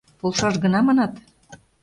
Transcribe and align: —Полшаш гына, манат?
—Полшаш 0.19 0.55
гына, 0.63 0.79
манат? 0.83 1.13